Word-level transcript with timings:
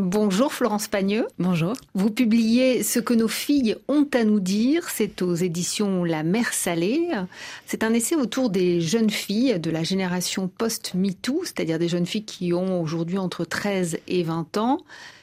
Bonjour 0.00 0.50
Florence 0.50 0.88
Pagneux. 0.88 1.26
Bonjour. 1.38 1.74
Vous 1.92 2.08
publiez 2.08 2.82
Ce 2.82 3.00
que 3.00 3.12
nos 3.12 3.28
filles 3.28 3.76
ont 3.86 4.08
à 4.14 4.24
nous 4.24 4.40
dire, 4.40 4.88
c'est 4.88 5.20
aux 5.20 5.34
éditions 5.34 6.04
La 6.04 6.22
Mer 6.22 6.54
Salée. 6.54 7.10
C'est 7.66 7.84
un 7.84 7.92
essai 7.92 8.16
autour 8.16 8.48
des 8.48 8.80
jeunes 8.80 9.10
filles 9.10 9.60
de 9.60 9.70
la 9.70 9.82
génération 9.82 10.48
post-MeToo, 10.48 11.42
c'est-à-dire 11.44 11.78
des 11.78 11.88
jeunes 11.88 12.06
filles 12.06 12.24
qui 12.24 12.54
ont 12.54 12.80
aujourd'hui 12.80 13.18
entre 13.18 13.44
13 13.44 13.98
et 14.08 14.22
20 14.22 14.56
ans. 14.56 14.78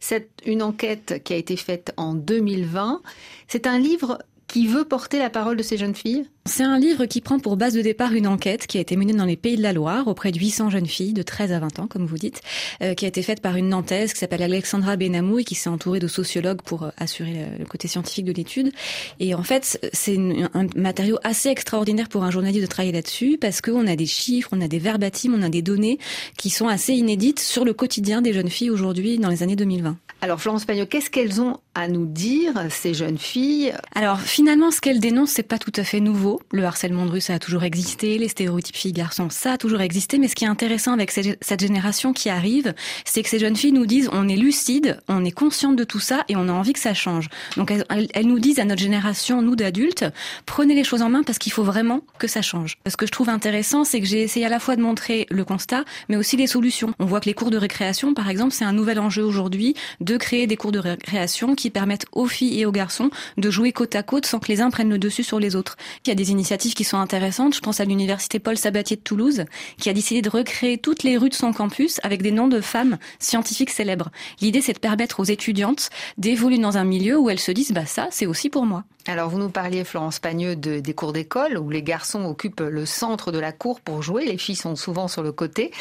C'est 0.00 0.28
une 0.44 0.62
enquête 0.62 1.22
qui 1.24 1.32
a 1.32 1.36
été 1.36 1.56
faite 1.56 1.94
en 1.96 2.12
2020. 2.12 3.00
C'est 3.46 3.66
un 3.66 3.78
livre 3.78 4.18
qui 4.48 4.66
veut 4.66 4.84
porter 4.84 5.18
la 5.18 5.30
parole 5.30 5.56
de 5.56 5.62
ces 5.62 5.76
jeunes 5.76 5.94
filles 5.94 6.26
c'est 6.48 6.64
un 6.64 6.78
livre 6.78 7.04
qui 7.04 7.20
prend 7.20 7.38
pour 7.38 7.58
base 7.58 7.74
de 7.74 7.82
départ 7.82 8.14
une 8.14 8.26
enquête 8.26 8.66
qui 8.66 8.78
a 8.78 8.80
été 8.80 8.96
menée 8.96 9.12
dans 9.12 9.26
les 9.26 9.36
Pays 9.36 9.58
de 9.58 9.62
la 9.62 9.74
Loire 9.74 10.08
auprès 10.08 10.32
de 10.32 10.38
800 10.38 10.70
jeunes 10.70 10.86
filles 10.86 11.12
de 11.12 11.22
13 11.22 11.52
à 11.52 11.58
20 11.58 11.78
ans, 11.78 11.86
comme 11.86 12.06
vous 12.06 12.16
dites, 12.16 12.40
euh, 12.82 12.94
qui 12.94 13.04
a 13.04 13.08
été 13.08 13.20
faite 13.22 13.42
par 13.42 13.56
une 13.56 13.68
Nantaise 13.68 14.14
qui 14.14 14.18
s'appelle 14.18 14.42
Alexandra 14.42 14.96
Benamou 14.96 15.40
et 15.40 15.44
qui 15.44 15.54
s'est 15.54 15.68
entourée 15.68 16.00
de 16.00 16.08
sociologues 16.08 16.62
pour 16.62 16.84
euh, 16.84 16.90
assurer 16.96 17.46
le, 17.58 17.66
côté 17.66 17.86
scientifique 17.86 18.24
de 18.24 18.32
l'étude. 18.32 18.72
Et 19.20 19.34
en 19.34 19.42
fait, 19.42 19.78
c'est 19.92 20.16
un 20.54 20.66
matériau 20.74 21.18
assez 21.22 21.50
extraordinaire 21.50 22.08
pour 22.08 22.24
un 22.24 22.30
journaliste 22.30 22.62
de 22.62 22.66
travailler 22.66 22.92
là-dessus 22.92 23.36
parce 23.38 23.60
qu'on 23.60 23.86
a 23.86 23.94
des 23.94 24.06
chiffres, 24.06 24.48
on 24.52 24.62
a 24.62 24.68
des 24.68 24.78
verbatims, 24.78 25.34
on 25.34 25.42
a 25.42 25.50
des 25.50 25.62
données 25.62 25.98
qui 26.38 26.48
sont 26.48 26.68
assez 26.68 26.94
inédites 26.94 27.40
sur 27.40 27.66
le 27.66 27.74
quotidien 27.74 28.22
des 28.22 28.32
jeunes 28.32 28.48
filles 28.48 28.70
aujourd'hui 28.70 29.18
dans 29.18 29.28
les 29.28 29.42
années 29.42 29.56
2020. 29.56 29.98
Alors 30.20 30.40
Florence 30.40 30.64
Pagnot, 30.64 30.86
qu'est-ce 30.86 31.10
qu'elles 31.10 31.40
ont 31.40 31.58
à 31.78 31.86
nous 31.86 32.06
dire, 32.06 32.54
ces 32.70 32.92
jeunes 32.92 33.18
filles 33.18 33.72
Alors 33.94 34.20
finalement, 34.20 34.72
ce 34.72 34.80
qu'elles 34.80 34.98
dénoncent, 34.98 35.30
c'est 35.30 35.44
pas 35.44 35.58
tout 35.58 35.72
à 35.76 35.84
fait 35.84 36.00
nouveau. 36.00 36.40
Le 36.50 36.64
harcèlement 36.64 37.06
de 37.06 37.12
rue, 37.12 37.20
ça 37.20 37.34
a 37.34 37.38
toujours 37.38 37.62
existé. 37.62 38.18
Les 38.18 38.26
stéréotypes 38.26 38.74
filles-garçons, 38.74 39.28
ça 39.30 39.52
a 39.52 39.58
toujours 39.58 39.80
existé. 39.80 40.18
Mais 40.18 40.26
ce 40.26 40.34
qui 40.34 40.44
est 40.44 40.48
intéressant 40.48 40.92
avec 40.92 41.12
cette 41.12 41.60
génération 41.60 42.12
qui 42.12 42.30
arrive, 42.30 42.74
c'est 43.04 43.22
que 43.22 43.28
ces 43.28 43.38
jeunes 43.38 43.54
filles 43.54 43.72
nous 43.72 43.86
disent 43.86 44.10
on 44.12 44.28
est 44.28 44.36
lucide, 44.36 44.98
on 45.06 45.24
est 45.24 45.30
consciente 45.30 45.76
de 45.76 45.84
tout 45.84 46.00
ça 46.00 46.24
et 46.28 46.34
on 46.34 46.48
a 46.48 46.52
envie 46.52 46.72
que 46.72 46.80
ça 46.80 46.94
change. 46.94 47.28
Donc 47.56 47.70
elles, 47.70 48.26
nous 48.26 48.40
disent 48.40 48.58
à 48.58 48.64
notre 48.64 48.82
génération, 48.82 49.40
nous 49.40 49.54
d'adultes, 49.54 50.04
prenez 50.46 50.74
les 50.74 50.84
choses 50.84 51.02
en 51.02 51.10
main 51.10 51.22
parce 51.22 51.38
qu'il 51.38 51.52
faut 51.52 51.62
vraiment 51.62 52.00
que 52.18 52.26
ça 52.26 52.42
change. 52.42 52.78
Ce 52.88 52.96
que 52.96 53.06
je 53.06 53.12
trouve 53.12 53.28
intéressant, 53.28 53.84
c'est 53.84 54.00
que 54.00 54.06
j'ai 54.06 54.22
essayé 54.22 54.46
à 54.46 54.48
la 54.48 54.58
fois 54.58 54.74
de 54.74 54.82
montrer 54.82 55.26
le 55.30 55.44
constat, 55.44 55.84
mais 56.08 56.16
aussi 56.16 56.36
les 56.36 56.48
solutions. 56.48 56.92
On 56.98 57.04
voit 57.04 57.20
que 57.20 57.26
les 57.26 57.34
cours 57.34 57.50
de 57.50 57.56
récréation, 57.56 58.14
par 58.14 58.28
exemple, 58.28 58.52
c'est 58.52 58.64
un 58.64 58.72
nouvel 58.72 58.98
enjeu 58.98 59.22
aujourd'hui 59.22 59.74
de 60.00 60.16
créer 60.16 60.48
des 60.48 60.56
cours 60.56 60.72
de 60.72 60.80
récréation 60.80 61.54
qui 61.54 61.67
permettent 61.70 62.06
aux 62.12 62.26
filles 62.26 62.60
et 62.60 62.66
aux 62.66 62.72
garçons 62.72 63.10
de 63.36 63.50
jouer 63.50 63.72
côte 63.72 63.94
à 63.94 64.02
côte 64.02 64.26
sans 64.26 64.38
que 64.38 64.48
les 64.48 64.60
uns 64.60 64.70
prennent 64.70 64.90
le 64.90 64.98
dessus 64.98 65.22
sur 65.22 65.40
les 65.40 65.56
autres. 65.56 65.76
Il 66.04 66.08
y 66.08 66.12
a 66.12 66.14
des 66.14 66.30
initiatives 66.30 66.74
qui 66.74 66.84
sont 66.84 66.98
intéressantes. 66.98 67.54
Je 67.54 67.60
pense 67.60 67.80
à 67.80 67.84
l'université 67.84 68.38
Paul 68.38 68.56
Sabatier 68.56 68.96
de 68.96 69.02
Toulouse, 69.02 69.44
qui 69.78 69.90
a 69.90 69.92
décidé 69.92 70.22
de 70.22 70.30
recréer 70.30 70.78
toutes 70.78 71.02
les 71.02 71.16
rues 71.16 71.28
de 71.28 71.34
son 71.34 71.52
campus 71.52 72.00
avec 72.02 72.22
des 72.22 72.30
noms 72.30 72.48
de 72.48 72.60
femmes 72.60 72.98
scientifiques 73.18 73.70
célèbres. 73.70 74.10
L'idée, 74.40 74.60
c'est 74.60 74.72
de 74.72 74.78
permettre 74.78 75.20
aux 75.20 75.24
étudiantes 75.24 75.90
d'évoluer 76.16 76.58
dans 76.58 76.78
un 76.78 76.84
milieu 76.84 77.18
où 77.18 77.30
elles 77.30 77.38
se 77.38 77.52
disent, 77.52 77.72
bah 77.72 77.86
ça, 77.86 78.08
c'est 78.10 78.26
aussi 78.26 78.50
pour 78.50 78.64
moi. 78.64 78.84
Alors, 79.06 79.30
vous 79.30 79.38
nous 79.38 79.48
parliez, 79.48 79.84
Florence 79.84 80.18
Pagneux, 80.18 80.54
de, 80.54 80.80
des 80.80 80.94
cours 80.94 81.12
d'école 81.12 81.56
où 81.56 81.70
les 81.70 81.82
garçons 81.82 82.24
occupent 82.24 82.60
le 82.60 82.84
centre 82.84 83.32
de 83.32 83.38
la 83.38 83.52
cour 83.52 83.80
pour 83.80 84.02
jouer. 84.02 84.26
Les 84.26 84.36
filles 84.36 84.56
sont 84.56 84.76
souvent 84.76 85.08
sur 85.08 85.22
le 85.22 85.32
côté. 85.32 85.72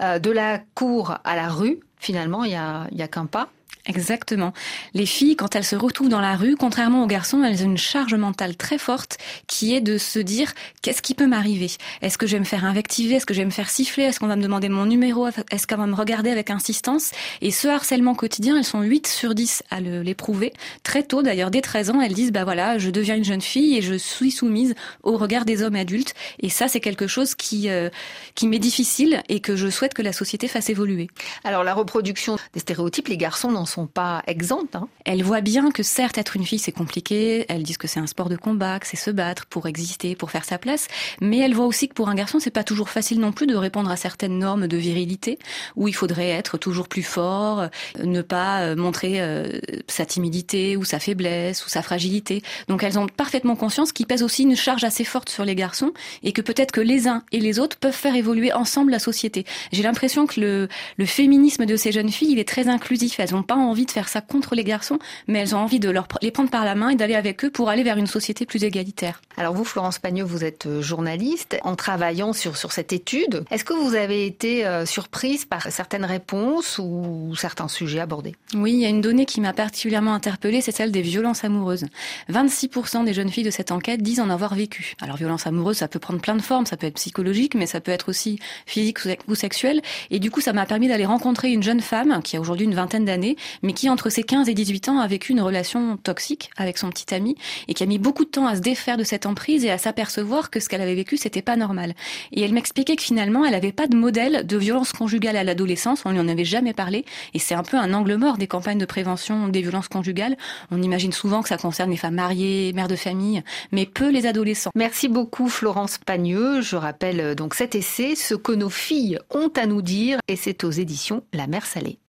Euh, 0.00 0.18
de 0.18 0.30
la 0.30 0.58
cour 0.74 1.16
à 1.24 1.36
la 1.36 1.48
rue, 1.48 1.80
finalement, 1.98 2.44
il 2.44 2.50
n'y 2.50 2.98
y 2.98 3.02
a 3.02 3.08
qu'un 3.08 3.26
pas. 3.26 3.48
Exactement. 3.86 4.54
Les 4.94 5.04
filles, 5.04 5.36
quand 5.36 5.54
elles 5.56 5.64
se 5.64 5.76
retrouvent 5.76 6.08
dans 6.08 6.20
la 6.20 6.36
rue, 6.36 6.56
contrairement 6.56 7.04
aux 7.04 7.06
garçons, 7.06 7.44
elles 7.44 7.62
ont 7.62 7.70
une 7.70 7.76
charge 7.76 8.14
mentale 8.14 8.56
très 8.56 8.78
forte 8.78 9.18
qui 9.46 9.74
est 9.74 9.82
de 9.82 9.98
se 9.98 10.18
dire 10.18 10.54
qu'est-ce 10.80 11.02
qui 11.02 11.14
peut 11.14 11.26
m'arriver? 11.26 11.70
Est-ce 12.00 12.16
que 12.16 12.26
je 12.26 12.32
vais 12.32 12.40
me 12.40 12.44
faire 12.44 12.64
invectiver? 12.64 13.16
Est-ce 13.16 13.26
que 13.26 13.34
je 13.34 13.40
vais 13.40 13.44
me 13.44 13.50
faire 13.50 13.68
siffler? 13.68 14.04
Est-ce 14.04 14.20
qu'on 14.20 14.26
va 14.26 14.36
me 14.36 14.42
demander 14.42 14.70
mon 14.70 14.86
numéro? 14.86 15.28
Est-ce 15.50 15.66
qu'on 15.66 15.76
va 15.76 15.86
me 15.86 15.94
regarder 15.94 16.30
avec 16.30 16.48
insistance? 16.50 17.10
Et 17.42 17.50
ce 17.50 17.68
harcèlement 17.68 18.14
quotidien, 18.14 18.56
elles 18.56 18.64
sont 18.64 18.80
8 18.80 19.06
sur 19.06 19.34
10 19.34 19.62
à 19.70 19.80
l'éprouver. 19.80 20.54
Très 20.82 21.02
tôt, 21.02 21.22
d'ailleurs, 21.22 21.50
dès 21.50 21.60
13 21.60 21.90
ans, 21.90 22.00
elles 22.00 22.14
disent 22.14 22.32
bah 22.32 22.44
voilà, 22.44 22.78
je 22.78 22.88
deviens 22.88 23.16
une 23.16 23.24
jeune 23.24 23.42
fille 23.42 23.76
et 23.76 23.82
je 23.82 23.94
suis 23.94 24.30
soumise 24.30 24.74
au 25.02 25.18
regard 25.18 25.44
des 25.44 25.62
hommes 25.62 25.76
adultes. 25.76 26.14
Et 26.40 26.48
ça, 26.48 26.68
c'est 26.68 26.80
quelque 26.80 27.06
chose 27.06 27.34
qui 27.34 27.68
euh, 27.68 27.90
qui 28.34 28.48
m'est 28.48 28.58
difficile 28.58 29.22
et 29.28 29.40
que 29.40 29.56
je 29.56 29.68
souhaite 29.68 29.92
que 29.92 30.02
la 30.02 30.12
société 30.14 30.48
fasse 30.48 30.70
évoluer. 30.70 31.08
Alors 31.44 31.64
la 31.64 31.74
reproduction 31.74 32.38
des 32.54 32.60
stéréotypes, 32.60 33.08
les 33.08 33.16
garçons 33.16 33.50
n'en 33.50 33.66
sont 33.66 33.73
pas 33.86 34.22
exemptes. 34.26 34.76
Hein. 34.76 34.88
Elles 35.04 35.22
voient 35.22 35.40
bien 35.40 35.70
que 35.70 35.82
certes, 35.82 36.18
être 36.18 36.36
une 36.36 36.44
fille, 36.44 36.58
c'est 36.58 36.72
compliqué. 36.72 37.44
Elles 37.48 37.62
disent 37.62 37.78
que 37.78 37.88
c'est 37.88 38.00
un 38.00 38.06
sport 38.06 38.28
de 38.28 38.36
combat, 38.36 38.78
que 38.78 38.86
c'est 38.86 38.96
se 38.96 39.10
battre 39.10 39.46
pour 39.46 39.66
exister, 39.66 40.14
pour 40.14 40.30
faire 40.30 40.44
sa 40.44 40.58
place. 40.58 40.88
Mais 41.20 41.38
elles 41.38 41.54
voient 41.54 41.66
aussi 41.66 41.88
que 41.88 41.94
pour 41.94 42.08
un 42.08 42.14
garçon, 42.14 42.38
c'est 42.40 42.50
pas 42.50 42.64
toujours 42.64 42.88
facile 42.88 43.20
non 43.20 43.32
plus 43.32 43.46
de 43.46 43.56
répondre 43.56 43.90
à 43.90 43.96
certaines 43.96 44.38
normes 44.38 44.66
de 44.66 44.76
virilité, 44.76 45.38
où 45.76 45.88
il 45.88 45.94
faudrait 45.94 46.30
être 46.30 46.58
toujours 46.58 46.88
plus 46.88 47.02
fort, 47.02 47.68
ne 48.02 48.22
pas 48.22 48.62
euh, 48.62 48.76
montrer 48.76 49.20
euh, 49.20 49.58
sa 49.88 50.06
timidité 50.06 50.76
ou 50.76 50.84
sa 50.84 50.98
faiblesse 50.98 51.64
ou 51.66 51.68
sa 51.68 51.82
fragilité. 51.82 52.42
Donc 52.68 52.82
elles 52.82 52.98
ont 52.98 53.06
parfaitement 53.06 53.56
conscience 53.56 53.92
qu'il 53.92 54.06
pèse 54.06 54.22
aussi 54.22 54.44
une 54.44 54.56
charge 54.56 54.84
assez 54.84 55.04
forte 55.04 55.28
sur 55.28 55.44
les 55.44 55.54
garçons 55.54 55.92
et 56.22 56.32
que 56.32 56.42
peut-être 56.42 56.72
que 56.72 56.80
les 56.80 57.08
uns 57.08 57.22
et 57.32 57.40
les 57.40 57.58
autres 57.58 57.76
peuvent 57.76 57.92
faire 57.92 58.14
évoluer 58.14 58.52
ensemble 58.52 58.90
la 58.90 58.98
société. 58.98 59.44
J'ai 59.72 59.82
l'impression 59.82 60.26
que 60.26 60.40
le, 60.40 60.68
le 60.96 61.06
féminisme 61.06 61.66
de 61.66 61.76
ces 61.76 61.92
jeunes 61.92 62.10
filles, 62.10 62.32
il 62.32 62.38
est 62.38 62.48
très 62.48 62.68
inclusif. 62.68 63.18
Elles 63.20 63.32
n'ont 63.32 63.42
pas 63.42 63.56
envie 63.64 63.86
de 63.86 63.90
faire 63.90 64.08
ça 64.08 64.20
contre 64.20 64.54
les 64.54 64.64
garçons, 64.64 64.98
mais 65.26 65.40
elles 65.40 65.54
ont 65.54 65.58
envie 65.58 65.80
de 65.80 65.90
leur, 65.90 66.06
les 66.22 66.30
prendre 66.30 66.50
par 66.50 66.64
la 66.64 66.74
main 66.74 66.90
et 66.90 66.96
d'aller 66.96 67.14
avec 67.14 67.44
eux 67.44 67.50
pour 67.50 67.68
aller 67.68 67.82
vers 67.82 67.96
une 67.96 68.06
société 68.06 68.46
plus 68.46 68.64
égalitaire. 68.64 69.20
Alors 69.36 69.54
vous, 69.54 69.64
Florence 69.64 69.98
Pagneux, 69.98 70.24
vous 70.24 70.44
êtes 70.44 70.66
euh, 70.66 70.80
journaliste. 70.82 71.56
En 71.62 71.76
travaillant 71.76 72.32
sur, 72.32 72.56
sur 72.56 72.72
cette 72.72 72.92
étude, 72.92 73.44
est-ce 73.50 73.64
que 73.64 73.72
vous 73.72 73.94
avez 73.94 74.26
été 74.26 74.66
euh, 74.66 74.86
surprise 74.86 75.44
par 75.44 75.70
certaines 75.70 76.04
réponses 76.04 76.78
ou 76.78 77.34
certains 77.36 77.68
sujets 77.68 78.00
abordés? 78.00 78.34
Oui, 78.54 78.72
il 78.72 78.80
y 78.80 78.86
a 78.86 78.88
une 78.88 79.00
donnée 79.00 79.26
qui 79.26 79.40
m'a 79.40 79.52
particulièrement 79.52 80.14
interpellée, 80.14 80.60
c'est 80.60 80.72
celle 80.72 80.92
des 80.92 81.02
violences 81.02 81.44
amoureuses. 81.44 81.86
26% 82.30 83.04
des 83.04 83.14
jeunes 83.14 83.30
filles 83.30 83.44
de 83.44 83.50
cette 83.50 83.72
enquête 83.72 84.02
disent 84.02 84.20
en 84.20 84.30
avoir 84.30 84.54
vécu. 84.54 84.94
Alors 85.00 85.16
violence 85.16 85.46
amoureuse, 85.46 85.78
ça 85.78 85.88
peut 85.88 85.98
prendre 85.98 86.20
plein 86.20 86.36
de 86.36 86.42
formes, 86.42 86.66
ça 86.66 86.76
peut 86.76 86.86
être 86.86 86.94
psychologique, 86.94 87.54
mais 87.54 87.66
ça 87.66 87.80
peut 87.80 87.92
être 87.92 88.08
aussi 88.08 88.38
physique 88.66 88.98
ou 89.28 89.34
sexuelle. 89.34 89.80
Et 90.10 90.18
du 90.18 90.30
coup, 90.30 90.40
ça 90.40 90.52
m'a 90.52 90.66
permis 90.66 90.88
d'aller 90.88 91.06
rencontrer 91.06 91.52
une 91.52 91.62
jeune 91.62 91.80
femme 91.80 92.20
qui 92.22 92.36
a 92.36 92.40
aujourd'hui 92.40 92.64
une 92.64 92.74
vingtaine 92.74 93.04
d'années, 93.04 93.36
mais 93.62 93.72
qui 93.72 93.88
entre 93.88 94.10
ses 94.10 94.22
15 94.22 94.48
et 94.48 94.54
18 94.54 94.88
ans 94.88 94.98
a 95.00 95.06
vécu 95.06 95.32
une 95.32 95.40
relation 95.40 95.96
toxique 95.96 96.50
avec 96.56 96.78
son 96.78 96.90
petit 96.90 97.14
ami 97.14 97.36
et 97.68 97.74
qui 97.74 97.82
a 97.82 97.86
mis 97.86 97.98
beaucoup 97.98 98.24
de 98.24 98.30
temps 98.30 98.46
à 98.46 98.56
se 98.56 98.60
défaire 98.60 98.96
de 98.96 99.04
cette 99.04 99.26
emprise 99.26 99.64
et 99.64 99.70
à 99.70 99.78
s'apercevoir 99.78 100.50
que 100.50 100.60
ce 100.60 100.68
qu'elle 100.68 100.80
avait 100.80 100.94
vécu, 100.94 101.16
c'était 101.16 101.42
pas 101.42 101.56
normal. 101.56 101.94
Et 102.32 102.42
elle 102.42 102.52
m'expliquait 102.52 102.96
que 102.96 103.02
finalement, 103.02 103.44
elle 103.44 103.52
n'avait 103.52 103.72
pas 103.72 103.86
de 103.86 103.96
modèle 103.96 104.46
de 104.46 104.56
violence 104.56 104.92
conjugale 104.92 105.36
à 105.36 105.44
l'adolescence, 105.44 106.02
on 106.04 106.10
lui 106.10 106.20
en 106.20 106.28
avait 106.28 106.44
jamais 106.44 106.72
parlé, 106.72 107.04
et 107.32 107.38
c'est 107.38 107.54
un 107.54 107.62
peu 107.62 107.76
un 107.76 107.92
angle 107.92 108.16
mort 108.16 108.38
des 108.38 108.46
campagnes 108.46 108.78
de 108.78 108.86
prévention 108.86 109.48
des 109.48 109.62
violences 109.62 109.88
conjugales. 109.88 110.36
On 110.70 110.82
imagine 110.82 111.12
souvent 111.12 111.42
que 111.42 111.48
ça 111.48 111.56
concerne 111.56 111.90
les 111.90 111.96
femmes 111.96 112.14
mariées, 112.14 112.72
mères 112.74 112.88
de 112.88 112.96
famille, 112.96 113.42
mais 113.72 113.86
peu 113.86 114.10
les 114.10 114.26
adolescents. 114.26 114.70
Merci 114.74 115.08
beaucoup 115.08 115.48
Florence 115.48 115.98
Pagneux. 115.98 116.60
Je 116.60 116.76
rappelle 116.76 117.20
euh, 117.20 117.34
donc 117.34 117.54
cet 117.54 117.74
essai, 117.74 118.14
Ce 118.14 118.34
que 118.34 118.52
nos 118.52 118.70
filles 118.70 119.18
ont 119.30 119.50
à 119.56 119.66
nous 119.66 119.82
dire, 119.82 120.18
et 120.28 120.36
c'est 120.36 120.64
aux 120.64 120.70
éditions 120.70 121.24
La 121.32 121.46
Mer 121.46 121.66
Salée. 121.66 121.98